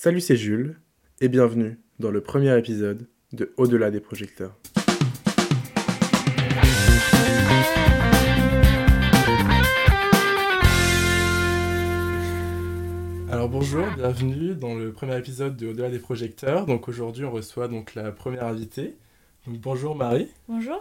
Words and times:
Salut, 0.00 0.20
c'est 0.20 0.36
Jules 0.36 0.78
et 1.20 1.28
bienvenue 1.28 1.76
dans 1.98 2.12
le 2.12 2.20
premier 2.20 2.56
épisode 2.56 3.08
de 3.32 3.52
Au-delà 3.56 3.90
des 3.90 3.98
projecteurs. 3.98 4.56
Alors 13.28 13.48
bonjour, 13.48 13.84
bienvenue 13.96 14.54
dans 14.54 14.76
le 14.76 14.92
premier 14.92 15.18
épisode 15.18 15.56
de 15.56 15.66
Au-delà 15.66 15.90
des 15.90 15.98
projecteurs. 15.98 16.66
Donc 16.66 16.86
aujourd'hui, 16.86 17.24
on 17.24 17.32
reçoit 17.32 17.66
donc 17.66 17.96
la 17.96 18.12
première 18.12 18.44
invitée. 18.44 18.94
Donc, 19.48 19.58
bonjour 19.58 19.96
Marie. 19.96 20.28
Bonjour. 20.46 20.80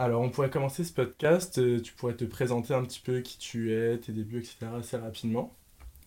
Alors 0.00 0.20
on 0.20 0.30
pourrait 0.30 0.50
commencer 0.50 0.82
ce 0.82 0.92
podcast, 0.92 1.58
euh, 1.58 1.80
tu 1.80 1.92
pourrais 1.92 2.14
te 2.14 2.24
présenter 2.24 2.74
un 2.74 2.82
petit 2.82 2.98
peu 2.98 3.20
qui 3.20 3.38
tu 3.38 3.72
es, 3.72 3.98
tes 3.98 4.10
débuts, 4.10 4.38
etc. 4.38 4.66
assez 4.80 4.96
rapidement. 4.96 5.54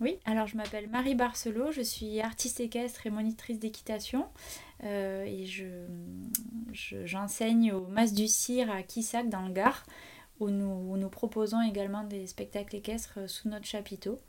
Oui, 0.01 0.19
alors 0.25 0.45
je 0.47 0.57
m'appelle 0.57 0.89
Marie 0.89 1.15
Barcelot, 1.15 1.71
je 1.71 1.81
suis 1.81 2.19
artiste 2.19 2.59
équestre 2.59 3.07
et 3.07 3.09
monitrice 3.09 3.59
d'équitation 3.59 4.27
euh, 4.83 5.23
et 5.23 5.45
je, 5.45 5.65
j'enseigne 7.05 7.71
au 7.71 7.87
Mas 7.87 8.13
du 8.13 8.27
Cire 8.27 8.69
à 8.69 8.83
Quissac 8.83 9.29
dans 9.29 9.47
le 9.47 9.53
Gard 9.53 9.85
où 10.41 10.49
nous, 10.49 10.91
où 10.91 10.97
nous 10.97 11.09
proposons 11.09 11.61
également 11.61 12.03
des 12.03 12.27
spectacles 12.27 12.75
équestres 12.75 13.29
sous 13.29 13.47
notre 13.47 13.65
chapiteau, 13.65 14.19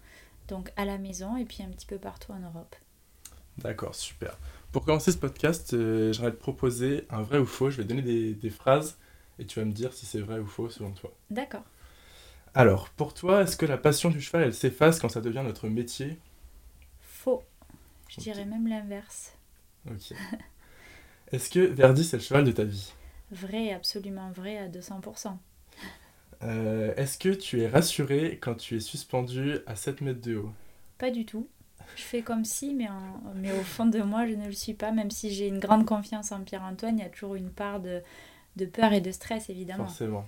donc 0.47 0.73
à 0.77 0.85
la 0.85 0.99
maison 0.99 1.37
et 1.37 1.45
puis 1.45 1.65
un 1.65 1.69
petit 1.69 1.87
peu 1.87 1.99
partout 1.99 2.31
en 2.31 2.39
Europe. 2.39 2.77
D'accord, 3.59 3.95
super. 3.95 4.39
Pour 4.71 4.85
commencer 4.85 5.11
ce 5.11 5.19
podcast, 5.19 5.75
euh, 5.75 6.13
j'aimerais 6.13 6.33
te 6.33 6.37
proposer 6.37 7.07
un 7.11 7.23
vrai 7.23 7.39
ou 7.39 7.47
faux. 7.47 7.71
Je 7.71 7.79
vais 7.79 7.85
donner 7.85 8.03
des, 8.03 8.35
des 8.35 8.51
phrases 8.51 8.99
et 9.39 9.47
tu 9.47 9.59
vas 9.59 9.65
me 9.65 9.73
dire 9.73 9.93
si 9.93 10.07
c'est 10.07 10.21
vrai 10.21 10.39
ou 10.39 10.47
faux 10.47 10.69
selon 10.69 10.93
toi. 10.93 11.13
D'accord. 11.31 11.65
Alors, 12.57 12.91
pour 12.91 13.15
toi, 13.15 13.43
est-ce 13.43 13.57
que 13.57 13.67
la 13.67 13.79
passion 13.79 14.11
du 14.11 14.21
cheval, 14.21 14.43
elle 14.43 14.53
s'efface 14.53 14.99
quand 14.99 15.09
ça 15.09 15.21
devient 15.21 15.43
notre 15.45 15.69
métier? 15.69 16.19
Faux. 17.01 17.43
Je 18.09 18.19
dirais 18.19 18.45
même 18.47 18.69
l'inverse. 18.69 19.35
Ok. 19.87 20.17
Est-ce 21.31 21.51
que 21.51 21.61
Verdi, 21.61 22.03
c'est 22.05 22.17
le 22.17 22.23
cheval 22.23 22.45
de 22.45 22.51
ta 22.53 22.65
vie? 22.65 22.93
Vrai, 23.31 23.73
absolument 23.73 24.33
vrai 24.33 24.59
à 24.59 24.67
200%. 24.67 25.39
Euh, 26.43 26.95
Est-ce 26.97 27.19
que 27.19 27.29
tu 27.31 27.61
es 27.61 27.69
rassuré 27.69 28.39
quand 28.41 28.55
tu 28.55 28.77
es 28.77 28.81
suspendu 28.81 29.59
à 29.67 29.77
7 29.77 30.01
mètres 30.01 30.21
de 30.23 30.37
haut? 30.37 30.53
Pas 30.99 31.11
du 31.11 31.25
tout. 31.25 31.49
Je 31.95 32.03
fais 32.03 32.23
comme 32.23 32.45
si, 32.45 32.75
mais, 32.75 32.89
en- 32.89 33.21
mais 33.35 33.53
au 33.53 33.65
fond 33.65 33.87
de 33.87 34.01
moi, 34.03 34.27
je 34.27 34.35
ne 34.35 34.47
le 34.47 34.53
suis 34.53 34.75
pas. 34.75 34.93
Même 34.93 35.11
si 35.11 35.33
j'ai 35.33 35.49
une 35.49 35.59
grande 35.59 35.87
confiance 35.87 36.33
en 36.33 36.43
Pierre-Antoine, 36.45 36.99
il 36.99 37.03
y 37.03 37.07
a 37.07 37.11
toujours 37.11 37.35
une 37.35 37.51
part 37.51 37.81
de, 37.81 38.03
de 38.57 38.67
peur 38.67 38.93
et 38.95 39.01
de 39.03 39.13
stress, 39.13 39.51
évidemment. 39.51 39.99
Forcément. 39.99 40.27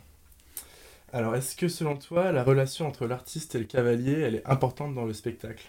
Alors, 1.12 1.34
est-ce 1.34 1.56
que 1.56 1.68
selon 1.68 1.96
toi, 1.96 2.32
la 2.32 2.44
relation 2.44 2.86
entre 2.86 3.06
l'artiste 3.06 3.54
et 3.54 3.58
le 3.58 3.64
cavalier, 3.64 4.12
elle 4.12 4.34
est 4.36 4.46
importante 4.46 4.94
dans 4.94 5.04
le 5.04 5.12
spectacle? 5.14 5.66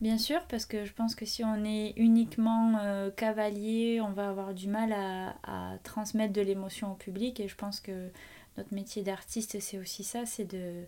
Bien 0.00 0.18
sûr, 0.18 0.42
parce 0.48 0.66
que 0.66 0.84
je 0.84 0.92
pense 0.92 1.14
que 1.14 1.24
si 1.24 1.42
on 1.42 1.64
est 1.64 1.94
uniquement 1.96 2.78
euh, 2.82 3.10
cavalier, 3.10 4.00
on 4.02 4.12
va 4.12 4.28
avoir 4.28 4.52
du 4.52 4.68
mal 4.68 4.92
à, 4.92 5.36
à 5.42 5.78
transmettre 5.78 6.34
de 6.34 6.42
l'émotion 6.42 6.92
au 6.92 6.94
public. 6.94 7.40
Et 7.40 7.48
je 7.48 7.56
pense 7.56 7.80
que 7.80 8.10
notre 8.58 8.74
métier 8.74 9.02
d'artiste, 9.02 9.58
c'est 9.58 9.78
aussi 9.78 10.04
ça, 10.04 10.26
c'est 10.26 10.44
de, 10.44 10.84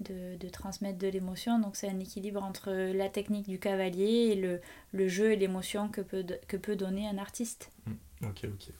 de, 0.00 0.36
de 0.36 0.48
transmettre 0.48 0.98
de 0.98 1.06
l'émotion. 1.06 1.60
Donc 1.60 1.76
c'est 1.76 1.88
un 1.88 2.00
équilibre 2.00 2.42
entre 2.42 2.72
la 2.72 3.08
technique 3.08 3.48
du 3.48 3.60
cavalier 3.60 4.32
et 4.32 4.34
le, 4.34 4.60
le 4.92 5.08
jeu 5.08 5.32
et 5.32 5.36
l'émotion 5.36 5.88
que 5.88 6.00
peut, 6.00 6.26
que 6.48 6.56
peut 6.56 6.74
donner 6.74 7.08
un 7.08 7.18
artiste. 7.18 7.70
Ok, 8.24 8.40
ok. 8.44 8.72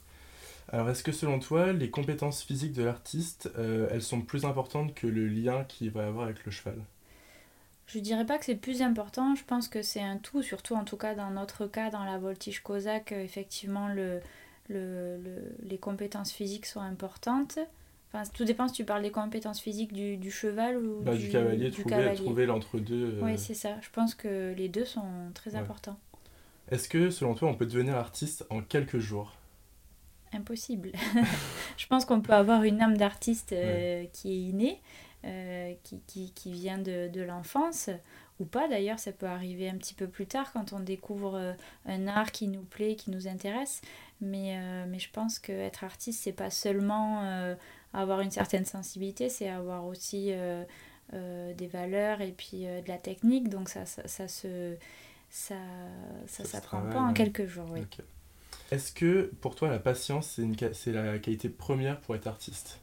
Alors, 0.69 0.88
est-ce 0.88 1.02
que 1.05 1.12
selon 1.12 1.41
toi, 1.41 1.74
les 1.74 1.91
compétences 1.91 2.42
physiques 2.42 2.72
de 2.72 2.83
l'artiste, 2.83 3.50
euh, 3.58 3.86
elles 3.91 4.00
sont 4.02 4.22
plus 4.22 4.47
importantes 4.47 4.94
que 4.94 5.06
le 5.06 5.28
lien 5.28 5.64
qu'il 5.64 5.91
va 5.91 6.06
avoir 6.06 6.24
avec 6.24 6.42
le 6.47 6.50
cheval? 6.50 6.83
Je 7.86 7.98
dirais 8.00 8.27
pas 8.27 8.38
que 8.38 8.44
c'est 8.44 8.55
plus 8.56 8.83
important, 8.83 9.34
je 9.34 9.44
pense 9.44 9.66
que 9.69 9.83
c'est 9.83 10.02
un 10.02 10.19
tout, 10.19 10.42
surtout 10.42 10.74
en 10.74 10.84
tout 10.84 10.96
cas 10.98 11.14
dans 11.14 11.30
notre 11.30 11.66
cas, 11.66 11.91
dans 11.91 12.05
la 12.05 12.19
voltige 12.19 12.62
cosaque, 12.62 13.12
effectivement 13.12 13.89
le, 13.89 14.20
le, 14.69 15.16
le- 15.16 15.56
les 15.62 15.78
compétences 15.78 16.30
physiques 16.33 16.66
sont 16.66 16.80
importantes. 16.80 17.58
Enfin, 18.12 18.28
tout 18.34 18.44
dépend 18.44 18.68
si 18.68 18.74
tu 18.74 18.84
parles 18.84 19.02
des 19.02 19.11
compétences 19.11 19.61
physiques 19.61 19.92
du, 19.92 20.17
du 20.18 20.30
cheval 20.30 20.77
ou 20.78 21.05
Bah, 21.05 21.17
du, 21.17 21.28
cavalier, 21.28 21.70
du 21.70 21.84
trouver, 21.84 21.86
cavalier. 21.86 22.14
trouver 22.14 22.46
l'entre-deux. 22.46 22.95
euh, 23.14 23.23
Oui, 23.23 23.39
c'est 23.39 23.55
ça. 23.55 23.80
Je 23.83 23.90
pense 23.90 24.14
que 24.17 24.55
les 24.57 24.68
deux 24.70 24.84
sont 24.86 25.33
très 25.34 25.55
Ouais. 25.55 25.58
importants. 25.58 25.98
Est-ce 26.70 26.89
que, 26.89 27.11
selon 27.11 27.34
toi, 27.34 27.48
on 27.51 27.55
peut 27.57 27.67
devenir 27.67 27.96
artiste 27.96 28.46
en 28.51 28.62
quelques 28.62 28.98
jours? 29.01 29.38
Impossible. 30.33 30.92
je 31.77 31.86
pense 31.86 32.05
qu'on 32.05 32.20
peut 32.20 32.33
avoir 32.33 32.62
une 32.64 32.80
âme 32.80 32.96
d'artiste 32.96 33.52
euh, 33.52 34.05
qui 34.12 34.33
est 34.33 34.40
innée, 34.50 34.80
euh, 35.24 35.74
qui, 35.84 36.00
qui, 36.06 36.33
qui 36.33 36.52
vient 36.52 36.78
de, 36.78 37.08
de 37.08 37.20
l'enfance, 37.22 37.90
ou 38.39 38.44
pas 38.44 38.68
d'ailleurs, 38.68 38.98
ça 38.98 39.12
peut 39.12 39.27
arriver 39.27 39.68
un 39.68 39.77
petit 39.77 39.94
peu 39.94 40.06
plus 40.06 40.27
tard 40.27 40.52
quand 40.52 40.72
on 40.72 40.80
découvre 40.80 41.36
euh, 41.36 41.52
un 41.86 42.06
art 42.06 42.30
qui 42.30 42.48
nous 42.48 42.62
plaît, 42.62 42.94
qui 42.94 43.11
nous 43.11 43.27
intéresse. 43.27 43.80
Mais, 44.20 44.58
mais 44.89 44.98
je 44.98 45.08
pense 45.11 45.39
qu'être 45.39 45.84
artiste, 45.84 46.24
c'est 46.24 46.33
pas 46.33 46.50
seulement 46.50 47.22
avoir 47.92 48.20
une 48.20 48.33
certaine 48.33 48.64
sensibilité, 48.64 49.28
c'est 49.28 49.48
avoir 49.48 49.86
aussi 49.86 50.33
des 51.12 51.66
valeurs 51.68 52.20
et 52.20 52.33
puis 52.33 52.62
de 52.62 52.89
la 52.89 52.98
technique. 52.98 53.48
Donc 53.48 53.68
ça, 53.68 53.86
ça, 53.86 54.08
ça 54.08 54.27
se. 54.27 54.74
Ça, 55.30 55.55
Ça 56.27 56.39
ça, 56.39 56.45
se 56.45 56.50
s'apprend 56.50 56.80
pas 56.90 56.98
en 57.00 57.12
quelques 57.12 57.46
jours, 57.46 57.68
oui. 57.70 57.86
Est-ce 58.70 58.92
que, 58.92 59.30
pour 59.42 59.55
toi, 59.56 59.68
la 59.68 59.79
patience, 59.79 60.27
c'est 60.29 60.42
une 60.42 60.56
ca- 60.58 60.73
c'est 60.73 60.92
la 60.92 61.18
qualité 61.18 61.51
première 61.51 62.01
pour 62.01 62.14
être 62.17 62.27
artiste? 62.27 62.80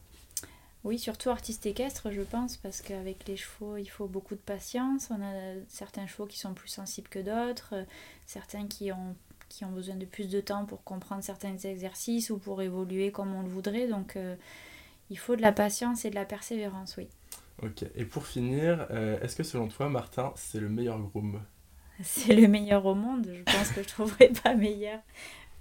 Oui, 0.84 0.98
surtout 0.98 1.30
artiste 1.30 1.66
équestre, 1.66 2.12
je 2.12 2.20
pense, 2.22 2.56
parce 2.56 2.80
qu'avec 2.80 3.26
les 3.26 3.36
chevaux, 3.36 3.76
il 3.76 3.86
faut 3.86 4.06
beaucoup 4.06 4.34
de 4.36 4.40
patience. 4.40 5.08
On 5.10 5.20
a 5.20 5.54
certains 5.68 6.06
chevaux 6.06 6.26
qui 6.26 6.38
sont 6.38 6.54
plus 6.54 6.68
sensibles 6.68 7.08
que 7.08 7.18
d'autres, 7.18 7.70
euh, 7.74 7.84
certains 8.26 8.66
qui 8.68 8.92
ont, 8.92 9.16
qui 9.48 9.64
ont 9.64 9.72
besoin 9.72 9.96
de 9.96 10.04
plus 10.06 10.28
de 10.30 10.40
temps 10.40 10.64
pour 10.64 10.84
comprendre 10.84 11.24
certains 11.24 11.56
exercices 11.58 12.30
ou 12.30 12.38
pour 12.38 12.62
évoluer 12.62 13.10
comme 13.10 13.34
on 13.34 13.42
le 13.42 13.48
voudrait. 13.48 13.88
Donc, 13.88 14.14
euh, 14.16 14.36
il 15.10 15.18
faut 15.18 15.36
de 15.36 15.42
la 15.42 15.52
patience 15.52 16.04
et 16.04 16.10
de 16.10 16.16
la 16.16 16.26
persévérance, 16.26 16.96
oui. 16.98 17.08
Ok. 17.62 17.84
Et 17.94 18.04
pour 18.06 18.26
finir, 18.26 18.86
euh, 18.90 19.20
est-ce 19.20 19.36
que, 19.36 19.42
selon 19.42 19.68
toi, 19.68 19.88
Martin, 19.88 20.32
c'est 20.36 20.60
le 20.60 20.68
meilleur 20.68 20.98
groom? 21.00 21.40
C'est 22.02 22.34
le 22.34 22.46
meilleur 22.48 22.84
au 22.86 22.94
monde, 22.94 23.30
je 23.34 23.42
pense 23.44 23.70
que 23.70 23.82
je 23.82 23.88
trouverai 23.88 24.28
pas 24.28 24.54
meilleur. 24.54 25.00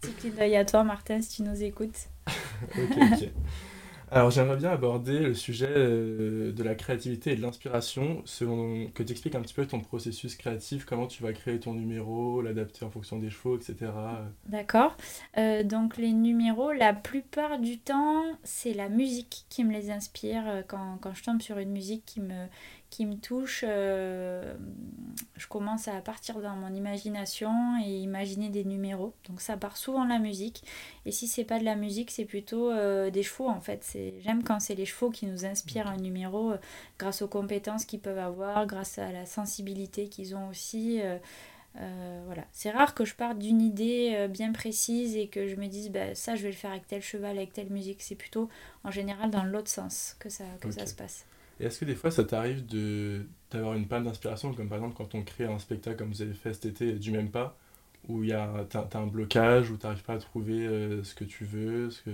Petit 0.05 0.13
clin 0.13 0.29
d'œil 0.31 0.55
à 0.55 0.65
toi, 0.65 0.83
Martin, 0.83 1.21
si 1.21 1.37
tu 1.37 1.43
nous 1.43 1.63
écoutes. 1.63 2.07
Ok, 2.77 2.97
ok. 2.97 3.29
Alors, 4.11 4.29
j'aimerais 4.31 4.55
bien 4.55 4.69
aborder 4.69 5.19
le 5.19 5.33
sujet 5.33 5.67
euh, 5.69 6.51
de 6.53 6.63
la 6.63 6.75
créativité 6.75 7.31
et 7.31 7.35
de 7.35 7.41
l'inspiration, 7.41 8.21
selon 8.25 8.87
que 8.91 9.03
tu 9.03 9.11
expliques 9.11 9.35
un 9.35 9.41
petit 9.41 9.53
peu 9.53 9.65
ton 9.65 9.79
processus 9.81 10.35
créatif, 10.35 10.85
comment 10.85 11.07
tu 11.07 11.21
vas 11.23 11.33
créer 11.33 11.59
ton 11.59 11.73
numéro, 11.73 12.41
l'adapter 12.41 12.85
en 12.85 12.91
fonction 12.91 13.19
des 13.19 13.29
chevaux, 13.29 13.57
etc. 13.57 13.91
D'accord. 14.47 14.95
Euh, 15.37 15.63
donc 15.63 15.97
les 15.97 16.13
numéros, 16.13 16.71
la 16.71 16.93
plupart 16.93 17.59
du 17.59 17.79
temps, 17.79 18.23
c'est 18.43 18.73
la 18.73 18.89
musique 18.89 19.45
qui 19.49 19.63
me 19.63 19.73
les 19.73 19.89
inspire. 19.91 20.43
Euh, 20.47 20.61
Quand, 20.65 20.97
quand 21.01 21.13
je 21.13 21.23
tombe 21.23 21.41
sur 21.41 21.57
une 21.57 21.71
musique 21.71 22.05
qui 22.05 22.21
me, 22.21 22.45
qui 22.95 23.05
me 23.05 23.17
touche, 23.17 23.65
euh, 23.67 24.55
je 25.35 25.47
commence 25.47 25.89
à 25.89 25.99
partir 25.99 26.39
dans 26.39 26.55
mon 26.55 26.73
imagination 26.73 27.51
et 27.83 27.89
imaginer 27.89 28.47
des 28.47 28.63
numéros. 28.63 29.13
Donc 29.27 29.41
ça 29.41 29.57
part 29.57 29.75
souvent 29.75 30.05
de 30.05 30.09
la 30.09 30.19
musique. 30.19 30.63
Et 31.05 31.11
si 31.11 31.27
c'est 31.27 31.43
pas 31.43 31.59
de 31.59 31.65
la 31.65 31.75
musique, 31.75 32.09
c'est 32.09 32.23
plutôt 32.23 32.71
euh, 32.71 33.09
des 33.09 33.21
chevaux 33.21 33.49
en 33.49 33.59
fait. 33.59 33.97
J'aime 34.21 34.43
quand 34.43 34.61
c'est 34.61 34.75
les 34.75 34.85
chevaux 34.85 35.09
qui 35.09 35.25
nous 35.25 35.43
inspirent 35.45 35.87
un 35.87 35.97
numéro 35.97 36.51
euh, 36.51 36.57
grâce 36.97 37.21
aux 37.21 37.27
compétences 37.27 37.83
qu'ils 37.83 37.99
peuvent 37.99 38.17
avoir, 38.17 38.65
grâce 38.65 38.97
à 38.97 39.11
la 39.11 39.25
sensibilité 39.25 40.07
qu'ils 40.07 40.33
ont 40.33 40.47
aussi. 40.47 41.01
voilà. 42.27 42.45
C'est 42.53 42.71
rare 42.71 42.93
que 42.95 43.03
je 43.03 43.13
parte 43.13 43.37
d'une 43.39 43.61
idée 43.61 44.27
bien 44.29 44.53
précise 44.53 45.17
et 45.17 45.27
que 45.27 45.49
je 45.49 45.57
me 45.57 45.67
dise 45.67 45.89
bah, 45.91 46.15
ça 46.15 46.35
je 46.35 46.43
vais 46.43 46.49
le 46.51 46.55
faire 46.55 46.71
avec 46.71 46.87
tel 46.87 47.01
cheval, 47.01 47.37
avec 47.37 47.51
telle 47.51 47.69
musique. 47.71 48.01
C'est 48.01 48.15
plutôt 48.15 48.47
en 48.85 48.91
général 48.91 49.31
dans 49.31 49.43
l'autre 49.43 49.69
sens 49.69 50.15
que 50.19 50.29
ça, 50.29 50.45
que 50.61 50.71
ça 50.71 50.83
Ok. 50.83 50.87
se 50.87 50.93
passe. 50.95 51.25
Et 51.59 51.65
est-ce 51.65 51.79
que 51.79 51.85
des 51.85 51.95
fois, 51.95 52.11
ça 52.11 52.23
t'arrive 52.23 52.65
de 52.65 53.25
d'avoir 53.51 53.75
une 53.75 53.87
panne 53.87 54.03
d'inspiration, 54.03 54.53
comme 54.53 54.67
par 54.67 54.79
exemple 54.79 54.95
quand 54.97 55.15
on 55.15 55.23
crée 55.23 55.45
un 55.45 55.59
spectacle 55.59 55.97
comme 55.97 56.09
vous 56.09 56.21
avez 56.21 56.33
fait 56.33 56.53
cet 56.53 56.65
été 56.65 56.93
du 56.93 57.11
même 57.11 57.29
pas, 57.29 57.57
où 58.09 58.23
il 58.23 58.29
y 58.29 58.33
a 58.33 58.65
t'as, 58.69 58.83
t'as 58.83 58.99
un 58.99 59.07
blocage, 59.07 59.71
où 59.71 59.77
t'arrives 59.77 60.03
pas 60.03 60.15
à 60.15 60.17
trouver 60.17 60.65
euh, 60.65 61.03
ce 61.03 61.15
que 61.15 61.23
tu 61.23 61.45
veux, 61.45 61.89
ce 61.89 62.01
que... 62.03 62.11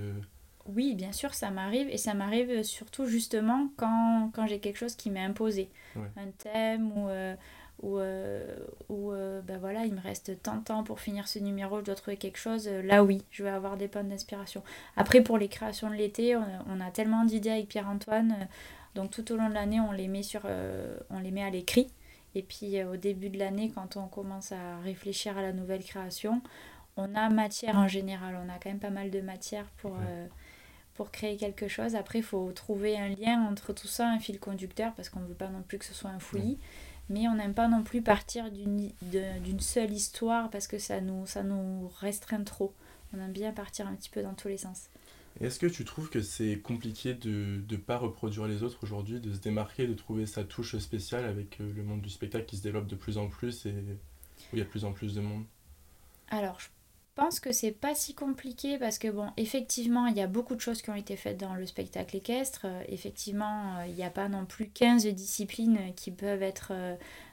Oui, 0.68 0.94
bien 0.94 1.12
sûr, 1.12 1.34
ça 1.34 1.50
m'arrive 1.50 1.90
et 1.90 1.98
ça 1.98 2.14
m'arrive 2.14 2.62
surtout 2.62 3.08
justement 3.08 3.70
quand, 3.78 4.30
quand 4.34 4.46
j'ai 4.46 4.60
quelque 4.60 4.78
chose 4.78 4.96
qui 4.96 5.10
m'est 5.10 5.24
imposé. 5.24 5.70
Ouais. 5.96 6.04
Un 6.18 6.30
thème 6.38 6.92
ou, 6.96 7.10
euh, 7.10 7.36
ou, 7.82 7.98
euh, 7.98 8.56
ou 8.88 9.12
euh, 9.12 9.42
ben 9.42 9.58
voilà, 9.58 9.86
il 9.86 9.96
me 9.96 10.02
reste 10.02 10.40
tant 10.44 10.58
de 10.58 10.64
temps 10.64 10.84
pour 10.84 11.00
finir 11.00 11.28
ce 11.28 11.40
numéro, 11.40 11.80
je 11.80 11.86
dois 11.86 11.96
trouver 11.96 12.18
quelque 12.18 12.38
chose. 12.38 12.68
Là, 12.68 13.04
oui, 13.04 13.24
je 13.32 13.44
vais 13.44 13.50
avoir 13.50 13.76
des 13.76 13.88
pannes 13.88 14.10
d'inspiration. 14.10 14.62
Après, 14.96 15.22
pour 15.22 15.40
les 15.40 15.48
créations 15.48 15.90
de 15.90 15.96
l'été, 15.96 16.36
on, 16.36 16.46
on 16.70 16.80
a 16.80 16.92
tellement 16.92 17.26
d'idées 17.26 17.50
avec 17.50 17.68
Pierre-Antoine. 17.68 18.48
Donc 18.96 19.12
tout 19.12 19.32
au 19.32 19.38
long 19.38 19.50
de 19.50 19.54
l'année, 19.54 19.80
on 19.80 19.92
les 19.92 20.08
met 20.08 20.24
sur, 20.24 20.42
euh, 20.46 20.98
on 21.10 21.20
les 21.20 21.32
met 21.32 21.44
à 21.44 21.50
l'écrit. 21.50 21.88
Et 22.36 22.44
puis 22.44 22.80
euh, 22.80 22.94
au 22.94 22.98
début 22.98 23.30
de 23.30 23.38
l'année, 23.38 23.72
quand 23.74 23.98
on 23.98 24.08
commence 24.08 24.52
à 24.52 24.80
réfléchir 24.80 25.38
à 25.38 25.42
la 25.42 25.54
nouvelle 25.54 25.84
création, 25.84 26.42
on 26.98 27.16
a 27.16 27.30
matière 27.30 27.78
en 27.78 27.88
général. 27.88 28.38
On 28.44 28.50
a 28.50 28.58
quand 28.60 28.70
même 28.70 28.80
pas 28.80 28.90
mal 28.90 29.12
de 29.12 29.22
matière 29.22 29.66
pour, 29.78 29.96
euh, 29.96 30.28
pour 30.96 31.12
créer 31.12 31.38
quelque 31.38 31.68
chose. 31.68 31.96
Après, 31.96 32.20
il 32.20 32.26
faut 32.26 32.52
trouver 32.52 32.98
un 32.98 33.10
lien 33.10 33.48
entre 33.50 33.74
tout 33.74 33.88
ça, 33.88 34.10
un 34.10 34.20
fil 34.20 34.40
conducteur, 34.40 34.94
parce 34.94 35.10
qu'on 35.10 35.22
ne 35.22 35.28
veut 35.28 35.34
pas 35.34 35.48
non 35.50 35.62
plus 35.62 35.78
que 35.78 35.86
ce 35.86 35.94
soit 35.94 36.10
un 36.10 36.20
fouillis. 36.20 36.58
mais 37.10 37.28
on 37.28 37.36
n'aime 37.36 37.54
pas 37.54 37.68
non 37.68 37.84
plus 37.84 38.02
partir 38.02 38.50
d'une 38.52 39.60
seule 39.60 39.92
histoire 39.92 40.50
parce 40.50 40.68
que 40.68 40.80
ça 40.80 41.02
nous, 41.02 41.26
ça 41.28 41.44
nous 41.44 41.90
restreint 42.00 42.44
trop. 42.44 42.74
On 43.14 43.20
aime 43.20 43.32
bien 43.32 43.52
partir 43.52 43.88
un 43.88 43.96
petit 43.96 44.10
peu 44.10 44.22
dans 44.22 44.34
tous 44.34 44.48
les 44.48 44.58
sens. 44.58 44.90
Est-ce 45.40 45.60
que 45.60 45.68
tu 45.68 45.86
trouves 45.86 46.10
que 46.10 46.22
c'est 46.22 46.60
compliqué 46.60 47.14
de 47.14 47.64
ne 47.70 47.78
pas 47.78 47.98
reproduire 47.98 48.48
les 48.48 48.64
autres 48.64 48.80
aujourd'hui, 48.84 49.20
de 49.20 49.34
se 49.34 49.40
démarquer, 49.40 49.88
de 49.88 49.94
trouver 49.94 50.26
sa 50.26 50.44
touche 50.44 50.78
spéciale 50.78 51.26
avec 51.26 51.62
euh, 51.62 51.72
le 51.74 51.84
monde 51.84 52.02
du 52.02 52.10
spectacle 52.10 52.46
qui 52.46 52.58
se 52.58 52.64
développe 52.64 52.88
de 52.88 52.96
plus 52.96 53.18
en 53.18 53.28
plus 53.28 53.66
et 53.66 53.72
où 53.72 54.56
il 54.56 54.60
y 54.60 54.62
a 54.62 54.66
de 54.66 54.70
plus 54.70 54.86
en 54.86 54.92
plus 54.92 55.16
de 55.16 55.22
monde? 55.22 55.46
Alors, 56.30 56.60
je 56.60 56.68
pense 57.16 57.40
que 57.40 57.52
c'est 57.52 57.72
pas 57.72 57.96
si 57.96 58.14
compliqué 58.14 58.78
parce 58.78 59.00
que, 59.00 59.08
bon, 59.08 59.32
effectivement, 59.38 60.08
il 60.08 60.18
y 60.18 60.22
a 60.22 60.28
beaucoup 60.28 60.56
de 60.56 60.62
choses 60.62 60.82
qui 60.82 60.90
ont 60.90 60.96
été 60.96 61.16
faites 61.16 61.38
dans 61.38 61.56
le 61.56 61.66
spectacle 61.66 62.18
équestre. 62.18 62.62
Euh, 62.66 62.84
effectivement, 62.88 63.78
euh, 63.78 63.88
il 63.88 63.96
n'y 63.96 64.04
a 64.04 64.10
pas 64.10 64.28
non 64.28 64.46
plus 64.46 64.70
15 64.70 65.08
disciplines 65.08 65.94
qui 65.96 66.12
peuvent 66.12 66.44
être, 66.44 66.74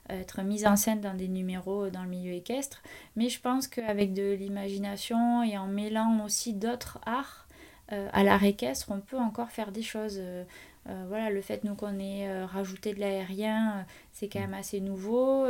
être 0.09 0.43
mises 0.43 0.67
en 0.67 0.77
scène 0.77 1.01
dans 1.01 1.15
des 1.15 1.29
numéros 1.29 1.91
dans 1.91 2.05
le 2.05 2.09
milieu 2.09 2.33
équestre. 2.33 2.81
Mais 3.17 3.29
je 3.29 3.41
pense 3.41 3.67
qu'avec 3.67 4.15
de 4.15 4.33
l'imagination 4.33 5.43
et 5.43 5.59
en 5.59 5.67
mêlant 5.67 6.25
aussi 6.25 6.55
d'autres 6.55 7.01
arts, 7.05 7.48
euh, 7.93 8.09
à 8.13 8.23
l'art 8.23 8.45
équestre, 8.45 8.91
on 8.91 9.01
peut 9.01 9.19
encore 9.19 9.51
faire 9.51 9.73
des 9.73 9.83
choses. 9.83 10.19
Euh, 10.21 10.45
euh, 10.89 11.05
voilà, 11.09 11.31
le 11.31 11.41
fait 11.41 11.65
nous 11.65 11.75
qu'on 11.75 11.99
ait 11.99 12.45
rajouté 12.45 12.95
de 12.95 13.01
l'aérien, 13.01 13.87
c'est 14.13 14.29
quand 14.29 14.41
même 14.41 14.55
assez 14.55 14.81
nouveau. 14.81 15.47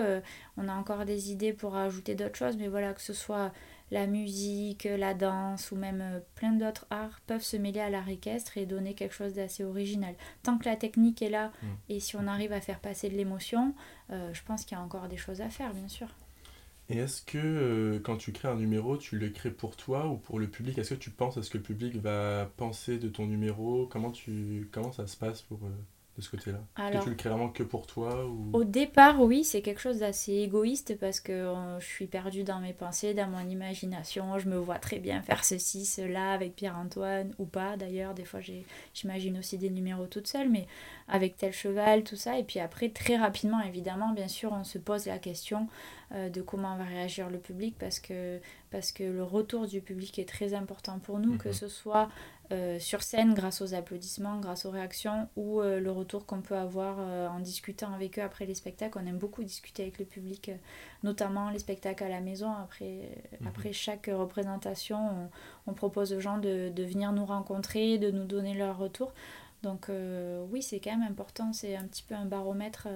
on 0.57 0.69
a 0.69 0.75
encore 0.75 1.05
des 1.05 1.31
idées 1.31 1.53
pour 1.53 1.73
rajouter 1.73 2.17
d'autres 2.17 2.37
choses, 2.37 2.57
mais 2.57 2.67
voilà, 2.67 2.93
que 2.93 3.01
ce 3.01 3.13
soit 3.13 3.53
la 3.93 4.07
musique, 4.07 4.85
la 4.85 5.15
danse 5.15 5.71
ou 5.71 5.77
même 5.77 6.21
plein 6.35 6.53
d'autres 6.53 6.87
arts 6.91 7.21
peuvent 7.27 7.43
se 7.43 7.57
mêler 7.57 7.81
à 7.81 7.89
l'art 7.89 8.09
équestre 8.09 8.59
et 8.59 8.67
donner 8.67 8.95
quelque 8.95 9.15
chose 9.15 9.35
d'assez 9.35 9.63
original. 9.63 10.15
Tant 10.43 10.59
que 10.59 10.65
la 10.65 10.77
technique 10.77 11.23
est 11.23 11.31
là 11.31 11.53
mm. 11.63 11.67
et 11.91 12.01
si 12.01 12.17
on 12.17 12.27
arrive 12.27 12.53
à 12.53 12.61
faire 12.61 12.81
passer 12.81 13.09
de 13.09 13.15
l'émotion, 13.15 13.75
je 14.11 14.43
pense 14.45 14.65
qu'il 14.65 14.77
y 14.77 14.81
a 14.81 14.83
encore 14.83 15.07
des 15.07 15.17
choses 15.17 15.41
à 15.41 15.51
faire, 15.51 15.73
bien 15.73 15.89
sûr. 15.89 16.09
Et 16.91 16.99
est-ce 16.99 17.23
que 17.23 17.39
euh, 17.39 17.99
quand 18.01 18.17
tu 18.19 18.33
crées 18.33 18.49
un 18.49 18.57
numéro, 18.57 18.97
tu 18.99 19.17
le 19.19 19.29
crées 19.31 19.51
pour 19.51 19.77
toi 19.77 20.07
ou 20.09 20.17
pour 20.19 20.39
le 20.39 20.49
public? 20.51 20.77
Est-ce 20.79 20.95
que 20.95 21.01
tu 21.01 21.11
penses 21.11 21.37
à 21.39 21.43
ce 21.43 21.49
que 21.51 21.57
le 21.59 21.63
public 21.65 21.97
va 21.97 22.47
penser 22.57 22.99
de 22.99 23.09
ton 23.09 23.27
numéro? 23.27 23.87
Comment, 23.87 24.11
tu, 24.11 24.69
comment 24.73 24.93
ça 24.93 25.07
se 25.07 25.17
passe 25.17 25.43
pour, 25.43 25.65
euh, 25.65 25.71
de 26.19 26.23
ce 26.23 26.31
côté-là? 26.31 26.59
Que 26.77 27.03
tu 27.05 27.11
le 27.11 27.15
crées 27.15 27.29
vraiment 27.31 27.49
que 27.49 27.63
pour 27.63 27.87
toi 27.87 28.27
ou... 28.27 28.51
Au 28.53 28.65
départ, 28.65 29.21
oui, 29.21 29.45
c'est 29.45 29.63
quelque 29.63 29.81
chose 29.81 30.01
d'assez 30.01 30.33
égoïste 30.33 30.99
parce 30.99 31.21
que 31.21 31.33
euh, 31.33 31.79
je 31.79 31.87
suis 31.87 32.07
perdue 32.07 32.43
dans 32.43 32.59
mes 32.59 32.73
pensées, 32.73 33.15
dans 33.15 33.29
mon 33.29 33.49
imagination. 33.49 34.37
Je 34.39 34.49
me 34.49 34.57
vois 34.57 34.81
très 34.81 34.99
bien 34.99 35.23
faire 35.23 35.45
ceci, 35.45 35.87
cela 35.87 36.33
avec 36.33 36.57
Pierre-Antoine 36.57 37.33
ou 37.39 37.45
pas 37.45 37.77
d'ailleurs. 37.77 38.15
Des 38.15 38.25
fois, 38.25 38.41
j'imagine 38.95 39.39
aussi 39.39 39.59
des 39.59 39.71
numéros 39.71 40.07
toute 40.07 40.27
seule, 40.27 40.49
mais 40.49 40.67
avec 41.07 41.37
tel 41.37 41.53
cheval, 41.53 42.03
tout 42.03 42.17
ça. 42.17 42.37
Et 42.37 42.43
puis 42.43 42.59
après, 42.59 42.89
très 42.89 43.17
rapidement, 43.17 43.61
évidemment, 43.61 44.13
bien 44.13 44.29
sûr, 44.29 44.53
on 44.53 44.65
se 44.65 44.79
pose 44.79 45.07
la 45.07 45.19
question 45.19 45.69
euh, 46.15 46.29
de 46.31 46.43
comment 46.43 46.77
va 46.77 46.85
réagir 46.85 47.31
le 47.31 47.39
public 47.39 47.77
parce 47.79 48.01
que, 48.01 48.41
parce 48.71 48.91
que 48.91 49.05
le 49.05 49.23
retour 49.23 49.69
du 49.69 49.81
public 49.81 50.19
est 50.19 50.29
très 50.29 50.53
important 50.53 50.99
pour 50.99 51.21
nous, 51.21 51.37
que 51.39 51.49
mhm. 51.49 51.55
ce 51.55 51.69
soit 51.69 52.09
euh, 52.51 52.79
sur 52.79 53.03
scène 53.03 53.35
grâce 53.35 53.61
aux 53.61 53.75
applaudissements, 53.75 54.39
grâce 54.39 54.65
aux 54.65 54.71
réactions 54.71 55.29
ou 55.37 55.61
euh, 55.61 55.81
le 55.81 55.91
retour 55.91 56.27
qu'on 56.27 56.41
peut 56.41 56.57
avoir 56.57 56.99
en 56.99 57.41
discutant 57.41 57.93
avec 57.93 58.19
eux 58.19 58.23
après 58.23 58.47
les 58.47 58.55
spectacles. 58.55 58.99
On 59.03 59.07
aime 59.07 59.19
beaucoup 59.19 59.43
discuter 59.43 59.83
avec 59.83 59.99
le 59.99 60.05
public, 60.05 60.51
notamment 61.03 61.51
les 61.51 61.59
spectacles 61.59 62.05
à 62.05 62.09
la 62.09 62.21
maison. 62.21 62.51
Après, 62.53 63.11
mhm. 63.41 63.47
après 63.47 63.73
chaque 63.73 64.11
représentation, 64.13 65.31
on, 65.67 65.75
propose 65.75 66.13
aux 66.13 66.21
gens 66.21 66.39
de, 66.39 66.71
de, 66.75 66.83
venir 66.83 67.13
nous 67.13 67.27
rencontrer, 67.27 67.99
de 67.99 68.11
nous 68.11 68.25
donner 68.25 68.55
leur 68.55 68.79
retour. 68.79 69.13
Donc 69.63 69.91
oui, 70.51 70.63
c'est 70.63 70.81
quand 70.81 70.97
même 70.97 71.09
important, 71.09 71.53
c'est 71.53 71.77
un 71.77 71.85
petit 71.85 72.03
peu 72.03 72.15
un 72.15 72.25
baromètre 72.25 72.89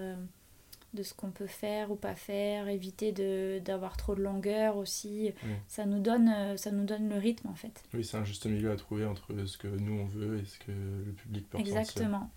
de 0.95 1.03
ce 1.03 1.15
qu'on 1.15 1.31
peut 1.31 1.47
faire 1.47 1.91
ou 1.91 1.97
pas 1.97 2.15
faire, 2.15 2.69
éviter 2.69 3.13
d'avoir 3.61 3.97
trop 3.97 4.15
de 4.15 4.23
longueur 4.23 4.77
aussi. 4.77 5.33
Ça, 5.69 5.87
nous 5.87 6.01
donne, 6.01 6.29
euh, 6.29 6.57
ça 6.57 6.71
nous 6.71 6.85
donne 6.85 7.09
le 7.09 7.17
rythme 7.17 7.49
en 7.49 7.55
fait. 7.55 7.83
Oui, 7.95 8.05
c'est 8.05 8.17
un 8.17 8.25
juste 8.25 8.47
milieu 8.47 8.71
à 8.71 8.77
trouver 8.77 9.05
entre 9.05 9.33
ce 9.47 9.57
que 9.57 9.69
nous 9.69 10.01
on 10.01 10.07
veut 10.07 10.39
et 10.39 10.45
ce 10.45 10.59
que 10.59 10.73
le 10.73 11.13
public 11.13 11.49
peut 11.49 11.59
Exactement. 11.59 12.31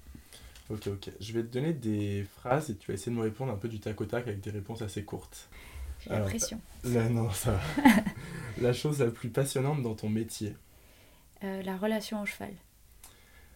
Ok, 0.69 0.87
ok. 0.87 1.11
Je 1.19 1.33
vais 1.33 1.43
te 1.43 1.53
donner 1.53 1.73
des 1.73 2.23
phrases 2.23 2.69
et 2.69 2.75
tu 2.75 2.87
vas 2.87 2.95
essayer 2.95 3.11
de 3.11 3.17
me 3.17 3.23
répondre 3.23 3.51
un 3.51 3.57
peu 3.57 3.67
du 3.67 3.79
tac 3.79 3.99
au 4.01 4.05
tac 4.05 4.27
avec 4.27 4.41
des 4.41 4.51
réponses 4.51 4.81
assez 4.81 5.03
courtes. 5.03 5.49
J'ai 5.99 6.09
la 6.09 6.21
pression. 6.21 6.59
Là, 6.83 7.09
non, 7.09 7.29
ça 7.31 7.59
la 8.61 8.73
chose 8.73 8.99
la 8.99 9.11
plus 9.11 9.29
passionnante 9.29 9.81
dans 9.81 9.95
ton 9.95 10.09
métier 10.09 10.55
euh, 11.43 11.61
La 11.63 11.77
relation 11.77 12.21
au 12.21 12.25
cheval. 12.25 12.53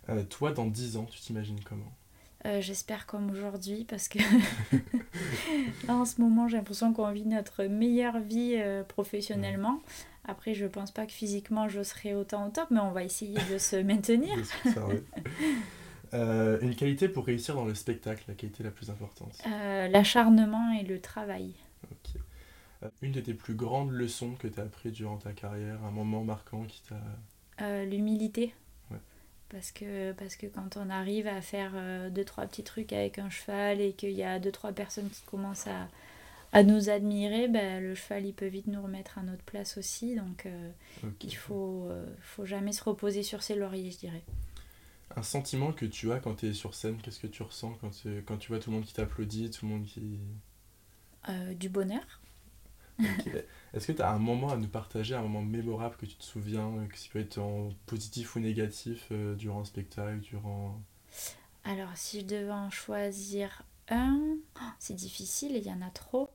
Euh, 0.10 0.24
toi, 0.24 0.52
dans 0.52 0.66
10 0.66 0.98
ans, 0.98 1.06
tu 1.06 1.20
t'imagines 1.20 1.60
comment? 1.64 1.92
Euh, 2.46 2.62
j'espère 2.62 3.06
comme 3.06 3.30
aujourd'hui 3.32 3.84
parce 3.84 4.08
que 4.08 4.20
là 5.88 5.96
en 5.96 6.06
ce 6.06 6.22
moment 6.22 6.48
j'ai 6.48 6.56
l'impression 6.56 6.94
qu'on 6.94 7.12
vit 7.12 7.26
notre 7.26 7.66
meilleure 7.66 8.20
vie 8.20 8.56
euh, 8.56 8.84
professionnellement. 8.84 9.82
Après 10.26 10.54
je 10.54 10.66
pense 10.66 10.92
pas 10.92 11.06
que 11.06 11.12
physiquement 11.12 11.68
je 11.68 11.84
serai 11.84 12.16
autant 12.16 12.48
au 12.48 12.50
top 12.50 12.68
mais 12.72 12.80
on 12.80 12.92
va 12.92 13.04
essayer 13.04 13.38
de 13.52 13.58
se 13.58 13.76
maintenir. 13.84 14.36
Euh, 16.12 16.58
une 16.62 16.76
qualité 16.76 17.08
pour 17.08 17.28
réussir 17.28 17.54
dans 17.54 17.66
le 17.66 17.76
spectacle, 17.76 18.24
la 18.28 18.34
qualité 18.34 18.64
la 18.64 18.72
plus 18.72 18.90
importante 18.90 19.40
L'acharnement 19.46 20.74
et 20.74 20.84
le 20.84 21.00
travail. 21.00 21.54
Une 23.04 23.12
de 23.12 23.22
tes 23.22 23.36
plus 23.36 23.54
grandes 23.54 23.92
leçons 23.92 24.34
que 24.34 24.48
tu 24.48 24.60
as 24.60 24.64
appris 24.64 24.90
durant 24.90 25.18
ta 25.18 25.34
carrière, 25.34 25.78
un 25.84 25.92
moment 25.92 26.24
marquant 26.24 26.64
qui 26.64 26.82
t'a... 26.82 27.84
L'humilité. 27.84 28.56
Parce 29.50 29.72
que, 29.72 30.12
parce 30.12 30.36
que 30.36 30.46
quand 30.46 30.78
on 30.78 30.92
arrive 30.92 31.26
à 31.28 31.42
faire 31.42 31.72
euh, 31.74 32.12
deux, 32.12 32.24
trois 32.24 32.46
petits 32.46 32.64
trucs 32.64 32.94
avec 32.94 33.18
un 33.18 33.32
cheval 33.32 33.82
et 33.82 33.94
qu'il 33.94 34.12
y 34.12 34.22
a 34.22 34.38
deux, 34.38 34.52
trois 34.52 34.72
personnes 34.72 35.10
qui 35.10 35.24
commencent 35.24 35.66
à, 35.66 35.88
à 36.54 36.62
nous 36.62 36.90
admirer, 36.90 37.48
ben, 37.48 37.82
le 37.82 37.96
cheval 37.96 38.28
il 38.28 38.34
peut 38.34 38.46
vite 38.46 38.68
nous 38.68 38.82
remettre 38.82 39.18
à 39.18 39.24
notre 39.24 39.42
place 39.42 39.78
aussi. 39.78 40.16
Donc 40.16 40.46
euh, 40.46 40.72
il 41.24 41.36
faut, 41.36 41.88
euh, 41.90 42.06
faut 42.22 42.46
jamais 42.46 42.74
se 42.74 42.84
reposer 42.84 43.24
sur 43.24 43.42
ses 43.42 43.56
lauriers, 43.56 43.90
je 43.90 43.98
dirais. 43.98 44.24
Un 45.16 45.24
sentiment 45.24 45.74
que 45.74 45.88
tu 45.88 46.12
as 46.12 46.20
quand 46.20 46.36
tu 46.36 46.50
es 46.50 46.54
sur 46.54 46.76
scène, 46.76 46.98
qu'est-ce 47.02 47.20
que 47.20 47.26
tu 47.26 47.42
ressens 47.42 47.76
quand 47.82 47.90
tu, 47.90 48.22
quand 48.28 48.38
tu 48.38 48.50
vois 48.50 48.60
tout 48.60 48.70
le 48.70 48.76
monde 48.76 48.86
qui 48.86 48.94
t'applaudit, 48.94 49.50
tout 49.50 49.66
le 49.66 49.72
monde 49.72 49.86
qui... 49.86 50.20
du 51.56 51.70
bonheur. 51.70 52.22
Est-ce 53.74 53.88
que 53.88 53.92
tu 53.92 54.02
as 54.02 54.10
un 54.10 54.20
moment 54.20 54.50
à 54.52 54.58
nous 54.58 54.68
partager, 54.68 55.16
un 55.16 55.22
moment 55.22 55.42
mémorable 55.42 55.96
que 55.98 56.06
tu 56.06 56.16
te 56.16 56.24
souviens, 56.24 56.68
euh, 56.68 56.88
que 56.88 56.98
ça 56.98 57.08
peut 57.12 57.20
être 57.20 57.38
en 57.38 57.70
positif 57.86 58.36
ou 58.36 58.40
négatif 58.40 59.08
euh, 59.12 59.36
durant 59.36 59.62
un 59.62 59.66
spectacle, 59.66 60.20
durant... 60.20 60.80
Alors, 61.64 61.90
si 61.96 62.22
je 62.22 62.26
devais 62.26 62.52
en 62.52 62.70
choisir 62.70 63.64
un, 63.90 64.20
oh, 64.56 64.66
c'est 64.80 64.96
difficile, 64.96 65.56
il 65.56 65.64
y 65.64 65.72
en 65.72 65.82
a 65.82 65.90
trop. 65.90 66.30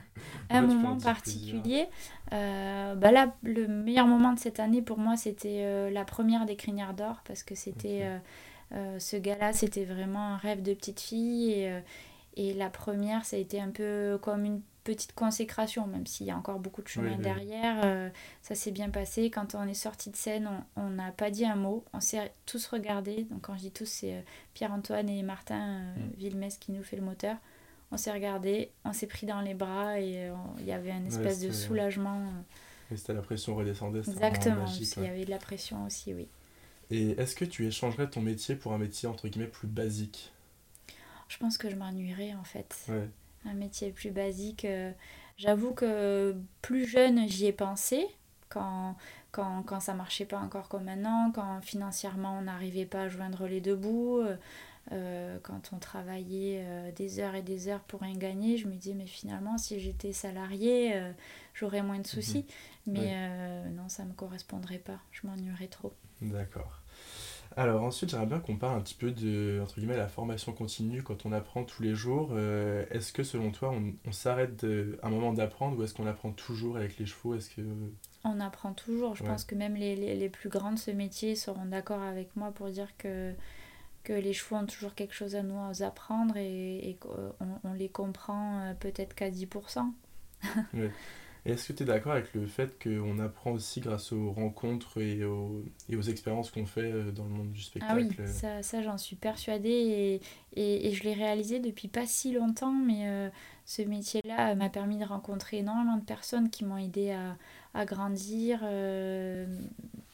un 0.50 0.62
moment 0.62 0.96
particulier. 0.98 1.88
Euh, 2.32 2.94
bah 2.94 3.12
là, 3.12 3.34
le 3.42 3.66
meilleur 3.66 4.06
moment 4.06 4.32
de 4.32 4.38
cette 4.38 4.60
année 4.60 4.82
pour 4.82 4.98
moi, 4.98 5.16
c'était 5.16 5.90
la 5.90 6.04
première 6.04 6.46
des 6.46 6.56
Crinières 6.56 6.94
d'Or, 6.94 7.22
parce 7.24 7.42
que 7.42 7.54
c'était... 7.54 8.08
ce 8.70 9.16
gars-là, 9.16 9.52
c'était 9.52 9.84
vraiment 9.84 10.34
un 10.34 10.36
rêve 10.36 10.62
de 10.62 10.74
petite 10.74 11.00
fille. 11.00 11.50
Et, 11.50 11.80
et 12.36 12.54
la 12.54 12.70
première, 12.70 13.24
ça 13.24 13.36
a 13.36 13.38
été 13.38 13.60
un 13.60 13.70
peu 13.70 14.18
comme 14.22 14.44
une 14.44 14.60
petite 14.88 15.12
consécration, 15.12 15.86
même 15.86 16.06
s'il 16.06 16.26
y 16.26 16.30
a 16.30 16.36
encore 16.36 16.60
beaucoup 16.60 16.80
de 16.80 16.88
chemin 16.88 17.18
derrière. 17.18 17.82
Euh, 17.84 18.08
ça 18.40 18.54
s'est 18.54 18.70
bien 18.70 18.88
passé. 18.88 19.28
Quand 19.28 19.54
on 19.54 19.64
est 19.64 19.74
sorti 19.74 20.08
de 20.08 20.16
scène, 20.16 20.48
on 20.76 20.88
n'a 20.88 21.12
pas 21.12 21.30
dit 21.30 21.44
un 21.44 21.56
mot. 21.56 21.84
On 21.92 22.00
s'est 22.00 22.32
tous 22.46 22.66
regardés. 22.68 23.24
Donc 23.24 23.42
quand 23.42 23.54
je 23.56 23.60
dis 23.60 23.70
tous, 23.70 23.84
c'est 23.84 24.14
euh, 24.14 24.20
Pierre-Antoine 24.54 25.10
et 25.10 25.22
Martin 25.22 25.82
euh, 26.22 26.30
mm. 26.30 26.48
qui 26.58 26.72
nous 26.72 26.82
fait 26.82 26.96
le 26.96 27.02
moteur. 27.02 27.36
On 27.90 27.98
s'est 27.98 28.12
regardés, 28.12 28.70
on 28.86 28.94
s'est 28.94 29.06
pris 29.06 29.26
dans 29.26 29.42
les 29.42 29.52
bras 29.52 30.00
et 30.00 30.28
euh, 30.28 30.34
il 30.58 30.64
y 30.64 30.72
avait 30.72 30.90
une 30.90 31.06
espèce 31.06 31.40
de 31.40 31.52
soulagement. 31.52 32.32
Et 32.90 32.96
c'était 32.96 33.12
la 33.12 33.22
pression 33.22 33.56
redescendait. 33.56 33.98
Exactement, 33.98 34.64
il 34.96 35.02
y 35.02 35.06
avait 35.06 35.24
de 35.26 35.30
la 35.30 35.38
pression 35.38 35.84
aussi, 35.84 36.14
oui. 36.14 36.28
Et 36.90 37.10
est-ce 37.20 37.34
que 37.34 37.44
tu 37.44 37.66
échangerais 37.66 38.08
ton 38.08 38.22
métier 38.22 38.56
pour 38.56 38.72
un 38.72 38.78
métier 38.78 39.06
entre 39.06 39.28
guillemets 39.28 39.48
plus 39.48 39.68
basique? 39.68 40.32
Je 41.28 41.36
pense 41.36 41.58
que 41.58 41.68
je 41.68 41.76
m'ennuierais 41.76 42.32
en 42.32 42.44
fait. 42.44 42.74
Ouais 42.88 43.08
un 43.44 43.54
métier 43.54 43.90
plus 43.90 44.10
basique. 44.10 44.64
Euh, 44.64 44.92
j'avoue 45.36 45.72
que 45.72 46.34
plus 46.62 46.86
jeune, 46.86 47.28
j'y 47.28 47.46
ai 47.46 47.52
pensé 47.52 48.06
quand, 48.48 48.96
quand, 49.30 49.62
quand 49.64 49.80
ça 49.80 49.94
marchait 49.94 50.24
pas 50.24 50.38
encore 50.38 50.68
comme 50.68 50.84
maintenant, 50.84 51.30
quand 51.34 51.60
financièrement 51.60 52.38
on 52.38 52.42
n'arrivait 52.42 52.86
pas 52.86 53.02
à 53.02 53.08
joindre 53.08 53.46
les 53.46 53.60
deux 53.60 53.76
bouts, 53.76 54.20
euh, 54.20 54.36
euh, 54.92 55.38
quand 55.42 55.70
on 55.72 55.78
travaillait 55.78 56.64
des 56.96 57.20
heures 57.20 57.34
et 57.34 57.42
des 57.42 57.68
heures 57.68 57.80
pour 57.80 58.00
rien 58.00 58.16
gagner, 58.16 58.56
je 58.56 58.66
me 58.66 58.74
dis 58.74 58.94
mais 58.94 59.06
finalement 59.06 59.58
si 59.58 59.78
j'étais 59.80 60.12
salarié, 60.12 60.98
j'aurais 61.52 61.82
moins 61.82 61.98
de 61.98 62.06
soucis. 62.06 62.46
Mhm. 62.86 62.94
Mais 62.94 63.70
non, 63.70 63.88
ça 63.88 64.04
me 64.04 64.14
correspondrait 64.14 64.78
pas, 64.78 64.98
je 65.12 65.26
m'ennuierais 65.26 65.68
trop. 65.68 65.92
D'accord. 66.22 66.80
Alors 67.58 67.82
ensuite, 67.82 68.10
j'aimerais 68.10 68.26
bien 68.26 68.38
qu'on 68.38 68.56
parle 68.56 68.78
un 68.78 68.80
petit 68.80 68.94
peu 68.94 69.10
de 69.10 69.58
entre 69.60 69.80
guillemets, 69.80 69.96
la 69.96 70.06
formation 70.06 70.52
continue 70.52 71.02
quand 71.02 71.26
on 71.26 71.32
apprend 71.32 71.64
tous 71.64 71.82
les 71.82 71.92
jours. 71.92 72.28
Euh, 72.30 72.84
est-ce 72.92 73.12
que 73.12 73.24
selon 73.24 73.50
toi, 73.50 73.70
on, 73.70 73.94
on 74.06 74.12
s'arrête 74.12 74.64
un 75.02 75.08
moment 75.10 75.32
d'apprendre 75.32 75.76
ou 75.76 75.82
est-ce 75.82 75.92
qu'on 75.92 76.06
apprend 76.06 76.30
toujours 76.30 76.76
avec 76.76 76.98
les 76.98 77.06
chevaux? 77.06 77.34
Est-ce 77.34 77.50
que... 77.50 77.62
On 78.22 78.38
apprend 78.38 78.74
toujours. 78.74 79.16
Je 79.16 79.24
pense 79.24 79.44
que 79.44 79.56
même 79.56 79.74
les, 79.74 79.96
les, 79.96 80.14
les, 80.14 80.28
plus 80.28 80.48
grands 80.48 80.70
de 80.70 80.78
ce 80.78 80.92
métier 80.92 81.34
seront 81.34 81.64
d'accord 81.64 82.00
avec 82.00 82.36
moi 82.36 82.52
pour 82.52 82.68
dire 82.68 82.96
que, 82.96 83.34
que 84.04 84.12
les 84.12 84.34
chevaux 84.34 84.54
ont 84.54 84.66
toujours 84.66 84.94
quelque 84.94 85.14
chose 85.14 85.34
à 85.34 85.42
nous 85.42 85.82
apprendre 85.82 86.36
et, 86.36 86.96
qu'on 87.00 87.34
on 87.64 87.72
les 87.72 87.88
comprend 87.88 88.72
peut-être 88.78 89.16
qu'à 89.16 89.30
10%. 89.30 89.82
oui. 90.74 90.90
Est-ce 91.46 91.68
que 91.68 91.72
tu 91.72 91.82
es 91.82 91.86
d'accord 91.86 92.12
avec 92.12 92.34
le 92.34 92.46
fait 92.46 92.82
qu'on 92.82 93.18
apprend 93.18 93.52
aussi 93.52 93.80
grâce 93.80 94.12
aux 94.12 94.30
rencontres 94.32 95.00
et 95.00 95.24
aux, 95.24 95.62
et 95.88 95.96
aux 95.96 96.02
expériences 96.02 96.50
qu'on 96.50 96.66
fait 96.66 96.92
euh, 96.92 97.10
dans 97.10 97.24
le 97.24 97.30
monde 97.30 97.50
du 97.52 97.62
spectacle 97.62 97.94
Ah 97.94 98.22
oui, 98.22 98.28
ça, 98.28 98.62
ça 98.62 98.82
j'en 98.82 98.98
suis 98.98 99.16
persuadée 99.16 99.68
et, 99.70 100.20
et, 100.54 100.88
et 100.88 100.92
je 100.92 101.04
l'ai 101.04 101.14
réalisé 101.14 101.60
depuis 101.60 101.88
pas 101.88 102.06
si 102.06 102.32
longtemps, 102.32 102.72
mais 102.72 103.08
euh, 103.08 103.28
ce 103.64 103.82
métier-là 103.82 104.54
m'a 104.54 104.68
permis 104.68 104.98
de 104.98 105.04
rencontrer 105.04 105.58
énormément 105.58 105.96
de 105.96 106.04
personnes 106.04 106.50
qui 106.50 106.64
m'ont 106.64 106.78
aidé 106.78 107.12
à, 107.12 107.36
à 107.74 107.84
grandir 107.84 108.60
euh, 108.64 109.46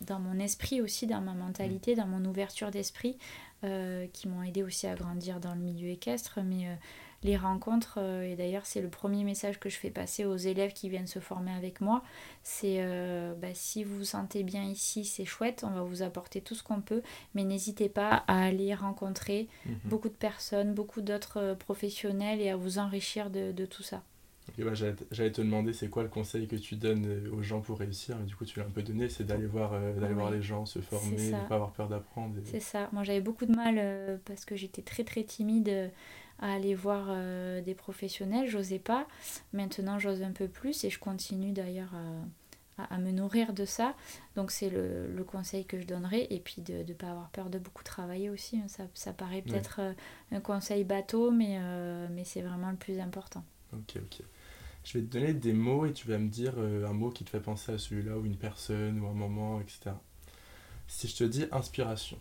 dans 0.03 0.21
mon 0.21 0.39
esprit 0.39 0.81
aussi, 0.81 1.07
dans 1.07 1.21
ma 1.21 1.35
mentalité, 1.35 1.95
dans 1.95 2.07
mon 2.07 2.25
ouverture 2.25 2.71
d'esprit, 2.71 3.17
qui 4.13 4.29
m'ont 4.29 4.43
aidé 4.43 4.63
aussi 4.63 4.87
à 4.87 4.95
grandir 4.95 5.41
dans 5.41 5.55
le 5.55 5.61
milieu 5.63 5.89
équestre. 5.89 6.41
Mais 6.45 6.69
les 7.25 7.39
rencontres, 7.39 7.99
euh, 7.99 8.23
et 8.23 8.37
d'ailleurs 8.37 8.67
c'est 8.67 8.83
le 8.83 8.89
premier 8.89 9.25
message 9.25 9.59
que 9.59 9.71
je 9.71 9.77
fais 9.77 9.91
passer 9.91 10.27
aux 10.27 10.37
élèves 10.37 10.75
qui 10.75 10.91
viennent 10.91 11.07
se 11.07 11.19
former 11.19 11.53
avec 11.53 11.81
moi, 11.81 12.05
c'est 12.43 12.77
euh, 12.81 13.35
bah, 13.35 13.49
si 13.55 13.83
vous 13.83 13.97
vous 13.97 14.05
sentez 14.05 14.43
bien 14.43 14.63
ici, 14.63 15.07
c'est 15.07 15.25
chouette, 15.25 15.65
on 15.67 15.71
va 15.71 15.83
vous 15.83 16.03
apporter 16.03 16.43
tout 16.43 16.55
ce 16.55 16.63
qu'on 16.63 16.83
peut, 16.83 17.03
mais 17.35 17.45
n'hésitez 17.45 17.89
pas 17.89 18.25
à 18.29 18.45
aller 18.45 18.75
rencontrer 18.75 19.49
mhm. 19.65 19.75
beaucoup 19.87 20.11
de 20.11 20.15
personnes, 20.15 20.75
beaucoup 20.75 21.01
d'autres 21.01 21.39
euh, 21.41 21.55
professionnels 21.55 22.43
et 22.43 22.51
à 22.51 22.57
vous 22.57 22.79
enrichir 22.79 23.31
de, 23.31 23.65
tout 23.65 23.83
ça. 23.83 24.03
J'allais 24.59 25.33
te 25.33 25.41
demander 25.41 25.73
c'est 25.73 25.89
quoi 25.89 26.03
le 26.03 26.11
conseil 26.11 26.47
que 26.47 26.57
tu 26.57 26.77
donnes 26.77 27.31
aux 27.33 27.43
gens 27.43 27.63
pour 27.63 27.79
réussir, 27.79 28.15
mais 28.19 28.27
du 28.27 28.37
coup 28.37 28.45
tu 28.45 28.59
l'as 28.59 28.67
un 28.67 28.71
peu 28.71 28.83
donné, 28.83 29.09
c'est 29.09 29.25
d'aller 29.25 29.47
voir, 29.47 29.71
d'aller 29.95 30.13
voir 30.13 30.31
les 30.31 30.43
gens, 30.43 30.67
se 30.67 30.81
former, 30.81 31.17
ne 31.17 31.49
pas 31.49 31.55
avoir 31.55 31.73
peur 31.73 31.89
d'apprendre. 31.89 32.35
C'est 32.45 32.61
ça, 32.61 32.91
moi 32.93 33.05
j'avais 33.05 33.23
beaucoup 33.23 33.47
de 33.47 33.55
mal 33.55 34.21
parce 34.27 34.45
que 34.45 34.55
j'étais 34.55 34.83
très 34.83 35.03
très 35.03 35.25
timide 35.25 35.91
à 36.39 36.53
aller 36.53 36.75
voir 36.75 37.07
euh, 37.09 37.61
des 37.61 37.75
professionnels, 37.75 38.49
j'osais 38.49 38.79
pas. 38.79 39.07
Maintenant, 39.53 39.99
j'ose 39.99 40.23
un 40.23 40.33
peu 40.33 40.49
plus 40.49 40.85
et 40.85 40.91
je 40.91 40.99
continue 40.99 41.53
d'ailleurs 41.53 41.93
à, 42.79 42.85
à, 42.95 42.99
me 42.99 43.11
nourrir 43.11 43.53
de 43.53 43.65
ça. 43.65 43.95
Donc, 44.37 44.51
c'est 44.51 44.71
le, 44.71 45.07
le, 45.13 45.25
conseil 45.25 45.65
que 45.65 45.79
je 45.81 45.87
donnerais. 45.87 46.27
Et 46.31 46.41
puis, 46.41 46.61
de 46.61 46.83
ne 46.83 46.93
pas 46.95 47.11
avoir 47.11 47.31
peur 47.31 47.51
de 47.51 47.59
beaucoup 47.59 47.85
travailler 47.85 48.31
aussi. 48.31 48.61
Ça, 48.69 48.85
ça 48.95 49.13
paraît 49.13 49.43
peut-être 49.43 49.81
euh, 49.81 49.93
un 50.33 50.41
conseil 50.41 50.85
bateau, 50.85 51.31
mais, 51.31 51.59
euh, 51.61 52.09
mais 52.11 52.25
c'est 52.25 52.43
vraiment 52.43 52.71
le 52.71 52.77
plus 52.77 52.99
important. 52.99 53.45
Ok, 53.73 53.97
ok. 53.97 54.23
Je 54.85 54.99
vais 54.99 55.05
te 55.05 55.11
donner 55.11 55.33
des 55.33 55.55
mots 55.55 55.87
et 55.87 55.93
tu 55.93 56.09
vas 56.09 56.19
me 56.19 56.29
dire 56.29 56.59
un 56.59 56.93
mot 56.93 57.11
qui 57.11 57.25
te 57.25 57.31
fait 57.31 57.41
penser 57.41 57.73
à 57.73 57.79
celui-là, 57.79 58.19
ou 58.19 58.27
une 58.27 58.37
personne, 58.37 59.01
ou 59.01 59.07
un 59.07 59.15
moment, 59.15 59.59
etc. 59.61 59.93
Si 60.89 61.09
je 61.09 61.17
te 61.17 61.25
dis 61.25 61.47
inspiration. 61.53 62.19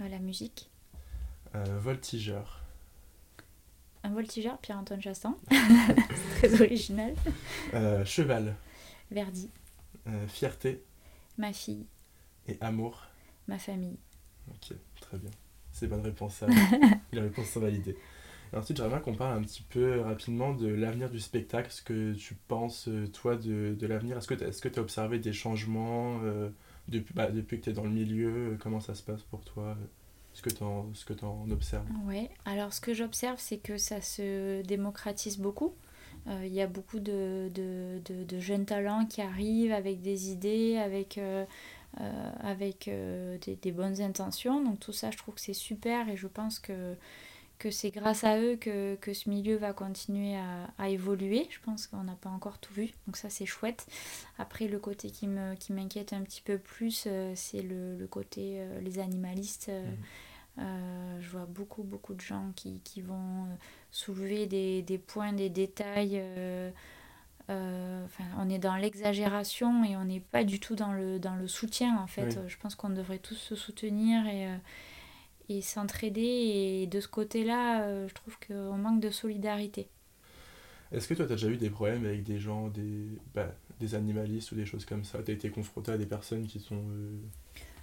la 0.00 0.18
musique. 0.18 0.69
Euh, 1.54 1.78
voltigeur. 1.80 2.60
Un 4.02 4.10
voltigeur, 4.10 4.58
Pierre-Antoine 4.58 5.02
Chassin. 5.02 5.36
très 6.36 6.60
original. 6.60 7.14
Euh, 7.74 8.04
cheval. 8.04 8.54
Verdi. 9.10 9.50
Euh, 10.06 10.26
fierté. 10.28 10.82
Ma 11.38 11.52
fille. 11.52 11.86
Et 12.46 12.56
amour. 12.60 13.02
Ma 13.48 13.58
famille. 13.58 13.98
Ok, 14.48 14.76
très 15.00 15.18
bien. 15.18 15.30
C'est 15.72 15.86
bonne 15.86 16.00
réponse. 16.02 16.42
À... 16.42 16.46
Les 17.12 17.20
réponses 17.20 17.48
sont 17.50 17.60
validées. 17.60 17.96
Et 18.52 18.56
ensuite, 18.56 18.76
j'aimerais 18.76 18.96
bien 18.96 19.00
qu'on 19.00 19.14
parle 19.14 19.38
un 19.38 19.42
petit 19.42 19.62
peu 19.62 20.00
rapidement 20.00 20.54
de 20.54 20.68
l'avenir 20.68 21.10
du 21.10 21.20
spectacle. 21.20 21.70
Ce 21.70 21.82
que 21.82 22.14
tu 22.14 22.34
penses, 22.34 22.88
toi, 23.12 23.36
de, 23.36 23.76
de 23.78 23.86
l'avenir? 23.86 24.18
Est-ce 24.18 24.26
que 24.28 24.34
tu 24.34 24.44
est 24.44 24.78
as 24.78 24.80
observé 24.80 25.18
des 25.18 25.32
changements 25.32 26.20
depuis, 26.88 27.14
bah, 27.14 27.30
depuis 27.30 27.58
que 27.58 27.64
tu 27.64 27.70
es 27.70 27.72
dans 27.72 27.84
le 27.84 27.90
milieu? 27.90 28.56
Comment 28.60 28.80
ça 28.80 28.94
se 28.94 29.02
passe 29.02 29.22
pour 29.22 29.44
toi? 29.44 29.76
Ce 30.32 30.42
que 30.42 30.50
tu 30.50 30.62
en, 30.62 30.86
en 31.24 31.50
observes 31.50 31.86
Oui, 32.04 32.28
alors 32.44 32.72
ce 32.72 32.80
que 32.80 32.94
j'observe, 32.94 33.38
c'est 33.38 33.58
que 33.58 33.76
ça 33.76 34.00
se 34.00 34.62
démocratise 34.62 35.38
beaucoup. 35.38 35.74
Euh, 36.26 36.42
il 36.44 36.52
y 36.52 36.60
a 36.60 36.66
beaucoup 36.66 37.00
de, 37.00 37.50
de, 37.54 38.00
de, 38.04 38.40
jeunes 38.40 38.66
talents 38.66 39.06
qui 39.06 39.22
arrivent 39.22 39.72
avec 39.72 40.02
des 40.02 40.30
idées, 40.30 40.76
avec, 40.76 41.16
euh, 41.18 41.44
euh, 42.00 43.38
des, 43.62 43.72
bonnes 43.72 44.00
intentions. 44.00 44.62
Donc 44.62 44.80
tout 44.80 44.92
ça, 44.92 45.10
je 45.10 45.16
trouve 45.16 45.34
que 45.34 45.40
c'est 45.40 45.54
super 45.54 46.08
et 46.08 46.16
je 46.16 46.26
pense 46.26 46.58
que, 46.58 46.94
que 47.60 47.70
c'est 47.70 47.92
grâce 47.92 48.24
à 48.24 48.40
eux 48.40 48.56
que, 48.56 48.96
que, 48.96 49.12
ce 49.14 49.30
milieu 49.30 49.54
va 49.54 49.72
continuer 49.72 50.36
à, 50.36 50.68
à 50.78 50.88
évoluer. 50.88 51.46
Je 51.50 51.60
pense 51.60 51.86
qu'on 51.86 52.02
n'a 52.02 52.16
pas 52.16 52.30
encore 52.30 52.58
tout 52.58 52.74
vu, 52.74 52.90
donc 53.06 53.16
ça 53.16 53.30
c'est 53.30 53.46
chouette. 53.46 53.86
Après, 54.38 54.66
le 54.66 54.80
côté 54.80 55.10
qui 55.10 55.28
m'inquiète 55.28 56.08
qui 56.08 56.14
un 56.16 56.22
petit 56.22 56.42
peu 56.42 56.58
plus, 56.58 57.06
c'est 57.34 57.62
le, 57.62 57.96
le, 57.96 58.06
côté 58.08 58.66
les 58.80 58.98
animalistes. 58.98 59.68
Mmh. 59.68 59.94
Euh, 60.58 61.20
je 61.20 61.30
vois 61.30 61.46
beaucoup, 61.46 61.82
beaucoup 61.82 62.14
de 62.14 62.20
gens 62.20 62.52
qui, 62.54 62.80
qui 62.80 63.00
vont 63.00 63.44
euh, 63.44 63.54
soulever 63.90 64.46
des, 64.46 64.82
des, 64.82 64.98
points, 64.98 65.32
des 65.32 65.48
détails. 65.48 66.20
Euh, 66.20 66.70
enfin, 67.48 68.24
on 68.38 68.48
est 68.50 68.58
dans 68.58 68.76
l'exagération 68.76 69.84
et 69.84 69.96
on 69.96 70.04
n'est 70.04 70.20
pas 70.20 70.44
du 70.44 70.60
tout 70.60 70.74
dans 70.74 70.92
le, 70.92 71.18
dans 71.18 71.34
le 71.34 71.48
soutien, 71.48 71.98
en 71.98 72.06
fait. 72.06 72.38
Je 72.46 72.56
pense 72.58 72.74
qu'on 72.74 72.90
devrait 72.90 73.18
tous 73.18 73.34
se 73.34 73.54
soutenir 73.54 74.26
et, 74.26 74.48
et 75.50 75.60
s'entraider. 75.60 76.22
Et 76.22 76.86
de 76.86 77.00
ce 77.00 77.08
côté-là, 77.08 78.06
je 78.06 78.14
trouve 78.14 78.36
qu'on 78.46 78.78
manque 78.78 79.00
de 79.00 79.10
solidarité. 79.10 79.88
Est-ce 80.92 81.06
que 81.06 81.14
toi, 81.14 81.26
tu 81.26 81.32
as 81.32 81.36
déjà 81.36 81.48
eu 81.48 81.56
des 81.56 81.70
problèmes 81.70 82.04
avec 82.04 82.24
des 82.24 82.38
gens, 82.38 82.68
des, 82.68 83.06
bah, 83.34 83.54
des 83.78 83.94
animalistes 83.94 84.50
ou 84.52 84.54
des 84.54 84.66
choses 84.66 84.84
comme 84.84 85.04
ça? 85.04 85.22
Tu 85.22 85.30
as 85.30 85.34
été 85.34 85.50
confronté 85.50 85.92
à 85.92 85.98
des 85.98 86.06
personnes 86.06 86.46
qui 86.46 86.58
sont 86.58 86.82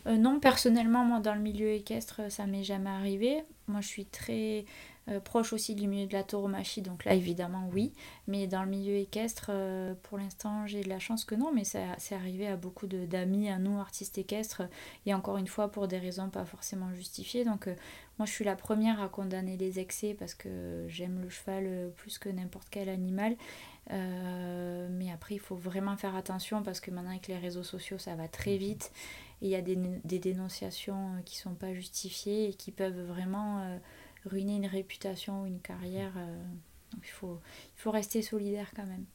euh, 0.08 0.16
non, 0.16 0.40
personnellement, 0.40 1.04
moi, 1.04 1.20
dans 1.20 1.36
le 1.36 1.42
milieu 1.42 1.72
équestre, 1.72 2.22
ça 2.30 2.46
m'est 2.48 2.64
jamais 2.64 2.90
arrivé. 2.90 3.44
Moi, 3.68 3.82
je 3.82 3.88
suis 3.88 4.06
très 4.06 4.66
euh, 5.10 5.20
proche 5.20 5.54
aussi 5.54 5.76
du 5.76 5.88
milieu 5.88 6.08
de 6.08 6.14
la 6.14 6.24
tauromachie, 6.24 6.82
donc 6.82 7.06
là, 7.06 7.14
évidemment, 7.14 7.70
oui. 7.74 7.94
Mais 8.28 8.48
dans 8.48 8.64
le 8.64 8.70
milieu 8.70 8.96
équestre, 8.96 9.48
euh, 9.50 9.94
pour 10.04 10.18
l'instant, 10.18 10.68
j'ai 10.68 10.84
de 10.84 10.90
la 10.90 11.00
chance 11.00 11.26
que 11.26 11.36
non, 11.36 11.52
mais 11.54 11.64
c'est 11.64 12.16
arrivé 12.16 12.48
à 12.48 12.56
beaucoup 12.56 12.88
d'amis, 12.88 13.50
à 13.50 13.58
nous, 13.58 13.80
artistes 13.80 14.18
équestres, 14.18 14.64
et 15.06 15.14
encore 15.14 15.38
une 15.38 15.48
fois, 15.48 15.72
pour 15.72 15.88
des 15.88 15.98
raisons 15.98 16.30
pas 16.30 16.46
forcément 16.46 16.94
justifiées. 16.94 17.46
Donc, 17.46 17.68
moi, 18.20 18.26
je 18.26 18.32
suis 18.32 18.46
la 18.46 18.56
première 18.56 19.02
à 19.02 19.10
condamner 19.10 19.58
les 19.58 19.80
excès 19.80 20.16
parce 20.18 20.34
que 20.34 20.86
j'aime 20.88 21.22
le 21.22 21.30
cheval 21.30 21.92
plus 21.96 22.18
que 22.18 22.30
n'importe 22.30 22.68
quel 22.72 22.90
animal. 22.90 23.36
mais 23.90 25.12
après, 25.14 25.36
il 25.36 25.40
faut 25.40 25.56
vraiment 25.56 25.96
faire 25.98 26.16
attention 26.16 26.64
parce 26.64 26.80
que 26.80 26.92
maintenant, 26.92 27.12
avec 27.12 27.28
les 27.28 27.38
réseaux 27.38 27.64
sociaux, 27.64 27.98
ça 27.98 28.16
va 28.16 28.28
très 28.28 28.58
vite 28.58 28.92
il 29.42 29.50
y 29.50 29.56
a 29.56 29.62
des, 29.62 29.78
des 30.04 30.20
dénonciations 30.20 31.16
euh, 31.16 31.22
qui 31.24 31.38
sont 31.38 31.54
pas 31.54 31.74
justifiées 31.74 32.50
et 32.50 32.54
qui 32.54 32.72
peuvent 32.72 33.02
vraiment 33.02 33.60
euh, 33.60 33.78
ruiner 34.28 34.56
une 34.56 34.68
réputation 34.68 35.44
ou 35.44 35.46
une 35.46 35.60
carrière. 35.60 36.14
Euh. 36.18 36.44
donc 36.94 37.02
il 37.04 37.12
faut, 37.12 37.40
il 37.78 37.82
faut 37.82 37.92
rester 37.92 38.22
solidaire 38.22 38.72
quand 38.76 38.86
même. 38.86 39.06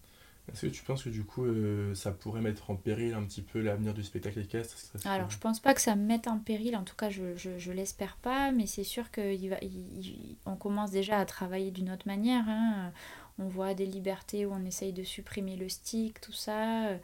Est-ce 0.52 0.66
que 0.66 0.73
tu 0.73 0.83
penses 0.83 1.04
que 1.04 1.09
du 1.09 1.23
coup 1.23 1.47
ça 1.95 2.11
pourrait 2.11 2.40
mettre 2.40 2.69
en 2.69 2.75
péril 2.75 3.14
un 3.14 3.23
petit 3.23 3.42
peu 3.42 3.61
l'avenir 3.61 3.95
du 3.95 4.02
spectacle 4.02 4.40
équestre? 4.40 4.76
Alors 5.04 5.31
je 5.31 5.38
pense 5.38 5.61
pas 5.61 5.73
que 5.73 5.81
ça 5.81 5.95
mette 5.95 6.26
en 6.26 6.40
péril, 6.40 6.75
en 6.76 6.83
tout 6.83 6.97
cas 6.97 7.11
je, 7.11 7.37
je, 7.37 7.59
je 7.59 7.71
l'espère 7.71 8.16
pas, 8.16 8.50
mais 8.50 8.66
c'est 8.66 8.83
sûr 8.83 9.12
qu'on 9.12 10.57
commence 10.57 10.90
déjà 10.90 11.21
à 11.21 11.25
travailler 11.26 11.71
d'une 11.71 11.92
autre 11.92 12.09
manière. 12.09 12.42
Hein. 12.49 12.92
On 13.38 13.47
voit 13.47 13.75
des 13.75 13.87
libertés 13.87 14.45
où 14.45 14.52
on 14.52 14.64
essaye 14.64 14.92
de 14.92 15.04
supprimer 15.04 15.57
le 15.57 15.69
stick, 15.69 16.21
tout 16.21 16.33
ça. 16.33 16.99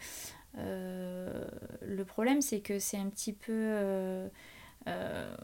Euh, 0.57 1.45
le 1.83 2.05
problème, 2.05 2.41
c'est 2.43 2.61
que 2.61 2.79
c'est 2.79 2.99
un 2.99 3.09
petit 3.09 3.33
peu. 3.33 3.53
Euh, 3.53 4.29
euh, 4.87 5.35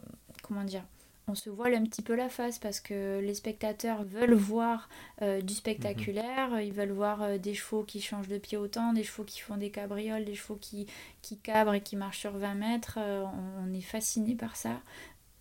comment 0.41 0.63
dire 0.63 0.83
on 1.27 1.35
se 1.35 1.49
voile 1.49 1.73
un 1.73 1.83
petit 1.83 2.01
peu 2.01 2.15
la 2.15 2.29
face 2.29 2.59
parce 2.59 2.79
que 2.79 3.19
les 3.19 3.33
spectateurs 3.33 4.03
veulent 4.03 4.33
voir 4.33 4.89
du 5.21 5.53
spectaculaire, 5.53 6.51
mhm. 6.51 6.61
ils 6.61 6.73
veulent 6.73 6.91
voir 6.91 7.39
des 7.39 7.53
chevaux 7.53 7.83
qui 7.83 8.01
changent 8.01 8.27
de 8.27 8.37
pied 8.37 8.57
autant, 8.57 8.93
des 8.93 9.03
chevaux 9.03 9.23
qui 9.23 9.39
font 9.39 9.57
des 9.57 9.71
cabrioles, 9.71 10.25
des 10.25 10.35
chevaux 10.35 10.57
qui, 10.59 10.87
qui 11.21 11.37
cabrent 11.37 11.73
et 11.73 11.81
qui 11.81 11.95
marchent 11.95 12.19
sur 12.19 12.37
20 12.37 12.55
mètres. 12.55 12.99
on, 12.99 13.73
est 13.73 13.81
fasciné 13.81 14.35
par 14.35 14.55
ça. 14.55 14.81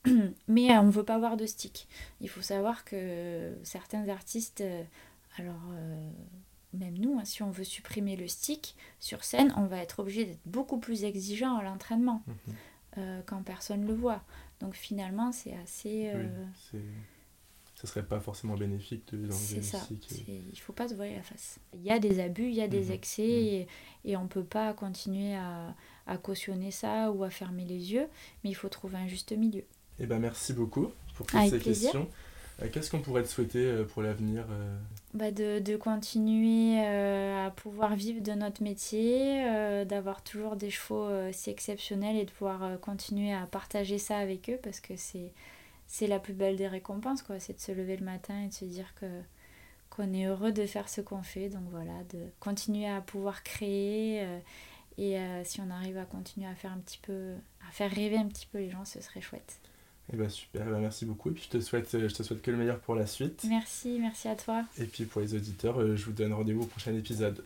Mais 0.49 0.77
on 0.79 0.85
ne 0.85 0.91
veut 0.91 1.05
pas 1.05 1.19
voir 1.19 1.37
de 1.37 1.47
stick. 1.47 1.87
Il 2.21 2.29
faut 2.29 2.43
savoir 2.43 2.85
que 2.85 3.53
certains 3.63 4.09
artistes, 4.09 4.65
alors 5.37 5.61
même 6.79 6.99
nous, 6.99 7.19
hein, 7.19 7.25
si 7.25 7.43
on 7.43 7.51
veut 7.51 7.65
supprimer 7.65 8.17
le 8.17 8.29
stick 8.29 8.77
sur 9.01 9.25
scène, 9.25 9.53
on 9.57 9.67
va 9.67 9.79
être 9.79 10.01
obligé 10.01 10.25
d'être 10.25 10.47
beaucoup 10.47 10.79
plus 10.79 11.05
exigeant 11.05 11.57
à 11.57 11.63
l'entraînement 11.63 12.23
mhm. 12.27 12.35
euh, 12.99 13.21
quand 13.27 13.43
personne 13.43 13.83
ne 13.83 13.87
le 13.87 13.95
voit. 13.95 14.23
Donc 14.61 14.75
finalement, 14.75 15.33
c'est 15.33 15.55
assez. 15.55 16.11
Euh... 16.15 16.27
Oui, 16.73 16.81
ça 17.75 17.89
serait 17.89 18.07
pas 18.07 18.21
forcément 18.21 18.55
bénéfique 18.55 19.15
de 19.15 19.31
C'est 19.31 19.63
ça. 19.63 19.79
Stick 19.81 20.27
Il 20.27 20.59
faut 20.59 20.73
pas 20.73 20.89
se 20.89 20.95
voir 20.95 21.09
la 21.09 21.23
face. 21.23 21.59
Il 21.75 21.83
y 21.83 21.91
a 21.91 21.99
des 21.99 22.21
abus, 22.21 22.49
il 22.49 22.55
y 22.55 22.63
a 22.63 22.69
des 22.69 22.87
mhm. 22.87 22.93
excès 22.93 23.23
mhm. 23.23 23.29
et, 23.29 23.67
et, 24.05 24.17
on 24.17 24.27
peut 24.27 24.45
pas 24.45 24.73
continuer 24.73 25.35
à, 25.35 25.75
à, 26.07 26.17
cautionner 26.17 26.71
ça 26.71 27.11
ou 27.11 27.25
à 27.25 27.31
fermer 27.31 27.65
les 27.65 27.93
yeux, 27.93 28.07
mais 28.43 28.51
il 28.51 28.55
faut 28.55 28.69
trouver 28.69 28.97
un 28.97 29.07
juste 29.07 29.33
milieu. 29.33 29.65
Eh 29.99 30.07
ben 30.07 30.19
merci 30.19 30.53
beaucoup 30.53 30.89
pour 31.15 31.27
toutes 31.27 31.51
ces 31.51 31.59
questions. 31.59 32.09
Euh, 32.63 32.69
qu'est-ce 32.71 32.91
qu'on 32.91 33.01
pourrait 33.01 33.23
te 33.23 33.29
souhaiter 33.29 33.65
euh, 33.65 33.85
pour 33.85 34.03
l'avenir 34.03 34.45
bah 35.13 35.31
de, 35.31 35.59
de, 35.59 35.77
continuer 35.77 36.81
à 36.81 37.51
pouvoir 37.51 37.95
vivre 37.95 38.21
de 38.21 38.33
notre 38.33 38.63
métier, 38.63 39.45
euh, 39.49 39.85
d'avoir 39.85 40.23
toujours 40.23 40.57
des 40.57 40.71
chevaux 40.71 41.09
si 41.33 41.51
exceptionnels 41.51 42.17
et 42.17 42.25
de 42.25 42.31
pouvoir 42.31 42.81
continuer 42.81 43.33
à 43.33 43.47
partager 43.47 43.99
ça 43.99 44.19
avec 44.19 44.51
eux 44.51 44.59
parce 44.63 44.81
que 44.81 44.97
c'est 44.97 45.33
c'est 45.87 46.07
la 46.07 46.19
plus 46.19 46.33
belle 46.33 46.57
des 46.57 46.67
récompenses 46.67 47.23
quoi. 47.23 47.39
C'est 47.39 47.55
de 47.55 47.61
se 47.61 47.71
lever 47.73 47.97
le 47.97 48.05
matin 48.05 48.41
et 48.43 48.49
de 48.49 48.55
se 48.55 48.65
dire 48.65 48.95
que 48.95 49.07
qu'on 49.91 50.13
est 50.13 50.25
heureux 50.27 50.51
de 50.51 50.67
faire 50.67 50.89
ce 50.89 51.01
qu'on 51.01 51.23
fait. 51.23 51.49
Donc 51.49 51.65
voilà 51.71 52.03
de 52.13 52.19
continuer 52.41 52.89
à 52.89 53.01
pouvoir 53.01 53.43
créer 53.43 54.27
et 54.99 55.17
si 55.45 55.61
on 55.61 55.71
arrive 55.71 55.99
à 55.99 56.05
continuer 56.05 56.49
à 56.49 56.55
faire 56.55 56.73
un 56.73 56.79
petit 56.79 56.99
peu 56.99 57.35
à 57.69 57.71
faire 57.73 57.91
rêver 57.91 58.17
un 58.17 58.27
petit 58.27 58.47
peu 58.47 58.59
les 58.59 58.71
gens 58.71 58.85
ce 58.85 59.01
serait 59.01 59.21
chouette 59.21 59.61
eh 60.13 60.17
ben 60.17 60.29
super, 60.29 60.63
eh 60.67 60.71
ben 60.71 60.81
merci 60.81 61.07
beaucoup. 61.07 61.31
Et 61.31 61.33
puis 61.33 61.45
je 61.51 61.59
te, 61.59 61.63
souhaite, 61.63 61.91
je 61.93 62.15
te 62.15 62.23
souhaite 62.23 62.43
que 62.43 62.51
le 62.51 62.57
meilleur 62.57 62.79
pour 62.79 62.95
la 62.95 63.07
suite. 63.07 63.45
Merci, 63.49 63.99
merci 64.01 64.29
à 64.29 64.37
toi. 64.37 64.65
Et 64.79 64.85
puis 64.85 65.05
pour 65.05 65.21
les 65.21 65.35
auditeurs, 65.35 65.81
euh, 65.81 65.97
je 65.97 66.05
vous 66.05 66.13
donne 66.13 66.33
rendez-vous 66.33 66.63
au 66.63 66.67
prochain 66.67 66.95
épisode. 66.95 67.43